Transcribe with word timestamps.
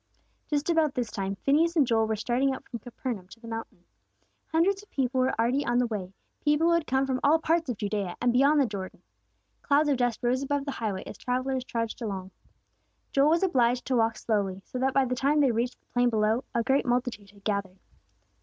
Just 0.47 0.67
about 0.71 0.95
this 0.95 1.11
time, 1.11 1.35
Phineas 1.35 1.75
and 1.75 1.85
Joel 1.85 2.07
were 2.07 2.15
starting 2.15 2.51
out 2.55 2.67
from 2.67 2.79
Capernaum 2.79 3.27
to 3.27 3.39
the 3.39 3.47
mountain. 3.47 3.83
Hundreds 4.47 4.81
of 4.81 4.89
people 4.89 5.21
were 5.21 5.39
already 5.39 5.63
on 5.63 5.77
the 5.77 5.85
way; 5.85 6.11
people 6.43 6.65
who 6.69 6.73
had 6.73 6.87
come 6.87 7.05
from 7.05 7.19
all 7.23 7.37
parts 7.37 7.69
of 7.69 7.77
Judea, 7.77 8.15
and 8.19 8.33
beyond 8.33 8.59
the 8.59 8.65
Jordan. 8.65 9.03
Clouds 9.61 9.89
of 9.89 9.97
dust 9.97 10.23
rose 10.23 10.41
above 10.41 10.65
the 10.65 10.71
highway 10.71 11.03
as 11.05 11.19
the 11.19 11.23
travellers 11.25 11.63
trudged 11.65 12.01
along. 12.01 12.31
Joel 13.11 13.29
was 13.29 13.43
obliged 13.43 13.85
to 13.85 13.95
walk 13.95 14.17
slowly, 14.17 14.63
so 14.65 14.79
that 14.79 14.95
by 14.95 15.05
the 15.05 15.13
time 15.13 15.39
they 15.39 15.51
reached 15.51 15.79
the 15.79 15.85
plain 15.85 16.09
below, 16.09 16.45
a 16.55 16.63
great 16.63 16.87
multitude 16.87 17.29
had 17.29 17.43
gathered. 17.43 17.77